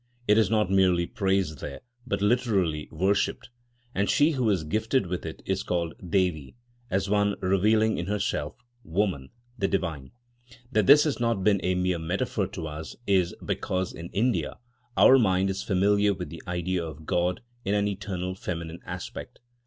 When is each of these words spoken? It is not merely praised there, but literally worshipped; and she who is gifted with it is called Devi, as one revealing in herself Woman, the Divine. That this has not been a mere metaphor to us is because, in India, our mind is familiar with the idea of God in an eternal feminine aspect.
It 0.27 0.39
is 0.39 0.49
not 0.49 0.71
merely 0.71 1.05
praised 1.05 1.59
there, 1.59 1.81
but 2.07 2.23
literally 2.23 2.89
worshipped; 2.91 3.51
and 3.93 4.09
she 4.09 4.31
who 4.31 4.49
is 4.49 4.63
gifted 4.63 5.05
with 5.05 5.27
it 5.27 5.43
is 5.45 5.61
called 5.61 5.93
Devi, 5.99 6.55
as 6.89 7.07
one 7.07 7.35
revealing 7.39 7.99
in 7.99 8.07
herself 8.07 8.55
Woman, 8.83 9.29
the 9.59 9.67
Divine. 9.67 10.09
That 10.71 10.87
this 10.87 11.03
has 11.03 11.19
not 11.19 11.43
been 11.43 11.59
a 11.61 11.75
mere 11.75 11.99
metaphor 11.99 12.47
to 12.47 12.67
us 12.67 12.95
is 13.05 13.35
because, 13.45 13.93
in 13.93 14.09
India, 14.09 14.55
our 14.97 15.19
mind 15.19 15.51
is 15.51 15.61
familiar 15.61 16.15
with 16.15 16.29
the 16.29 16.41
idea 16.47 16.83
of 16.83 17.05
God 17.05 17.41
in 17.63 17.75
an 17.75 17.87
eternal 17.87 18.33
feminine 18.33 18.79
aspect. 18.83 19.37